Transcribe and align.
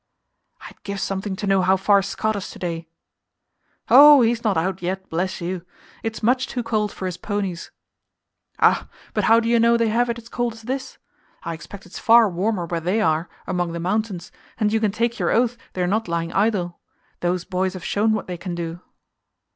"I'd 0.61 0.81
give 0.81 0.99
something 0.99 1.35
to 1.35 1.45
know 1.45 1.61
how 1.61 1.77
far 1.77 2.01
Scott 2.01 2.35
is 2.35 2.49
to 2.49 2.57
day." 2.57 2.87
"Oh, 3.87 4.21
he's 4.21 4.43
not 4.43 4.57
out 4.57 4.81
yet, 4.81 5.07
bless 5.11 5.41
you! 5.41 5.63
It's 6.01 6.23
much 6.23 6.47
too 6.47 6.63
cold 6.63 6.91
for 6.91 7.05
his 7.05 7.17
ponies." 7.17 7.69
"Ah, 8.59 8.87
but 9.13 9.25
how 9.25 9.39
do 9.39 9.47
you 9.47 9.59
know 9.59 9.77
they 9.77 9.89
have 9.89 10.09
it 10.09 10.17
as 10.17 10.27
cold 10.27 10.53
as 10.53 10.63
this? 10.63 10.97
I 11.43 11.53
expect 11.53 11.85
it's 11.85 11.99
far 11.99 12.27
warmer 12.31 12.65
where 12.65 12.79
they 12.81 12.99
are, 12.99 13.29
among 13.45 13.73
the 13.73 13.79
mountains; 13.79 14.31
and 14.57 14.73
you 14.73 14.79
can 14.79 14.91
take 14.91 15.19
your 15.19 15.29
oath 15.29 15.55
they're 15.73 15.85
not 15.85 16.07
lying 16.07 16.33
idle. 16.33 16.79
Those 17.19 17.45
boys 17.45 17.73
have 17.75 17.85
shown 17.85 18.13
what 18.13 18.25
they 18.25 18.37
can 18.37 18.55
do." 18.55 18.81